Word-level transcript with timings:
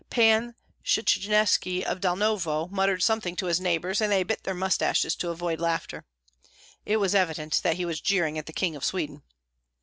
Pan 0.09 0.55
Shchanyetski 0.83 1.83
of 1.83 1.99
Dalnovo 1.99 2.71
muttered 2.71 3.03
something 3.03 3.35
to 3.35 3.45
his 3.45 3.59
neighbors, 3.61 4.01
and 4.01 4.11
they 4.11 4.23
bit 4.23 4.43
their 4.45 4.55
mustaches 4.55 5.15
to 5.17 5.29
avoid 5.29 5.59
laughter. 5.59 6.05
It 6.87 6.97
was 6.97 7.13
evident 7.13 7.59
that 7.61 7.75
he 7.75 7.85
was 7.85 8.01
jeering 8.01 8.39
at 8.39 8.47
the 8.47 8.51
King 8.53 8.75
of 8.75 8.83
Sweden. 8.83 9.21